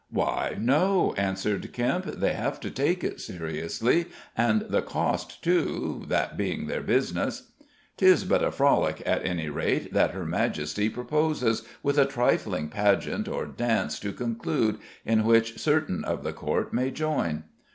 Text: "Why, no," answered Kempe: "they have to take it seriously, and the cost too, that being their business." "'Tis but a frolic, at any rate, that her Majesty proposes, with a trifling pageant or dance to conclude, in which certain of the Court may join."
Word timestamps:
"Why, 0.09 0.55
no," 0.59 1.13
answered 1.15 1.71
Kempe: 1.73 2.09
"they 2.15 2.33
have 2.33 2.59
to 2.61 2.71
take 2.71 3.03
it 3.03 3.21
seriously, 3.21 4.07
and 4.35 4.61
the 4.61 4.81
cost 4.81 5.43
too, 5.43 6.05
that 6.07 6.35
being 6.35 6.65
their 6.65 6.81
business." 6.81 7.51
"'Tis 7.97 8.23
but 8.25 8.43
a 8.43 8.49
frolic, 8.49 9.03
at 9.05 9.23
any 9.23 9.47
rate, 9.47 9.93
that 9.93 10.09
her 10.15 10.25
Majesty 10.25 10.89
proposes, 10.89 11.61
with 11.83 11.99
a 11.99 12.05
trifling 12.07 12.67
pageant 12.69 13.27
or 13.27 13.45
dance 13.45 13.99
to 13.99 14.11
conclude, 14.11 14.79
in 15.05 15.23
which 15.23 15.59
certain 15.59 16.03
of 16.03 16.23
the 16.23 16.33
Court 16.33 16.73
may 16.73 16.89
join." 16.89 17.43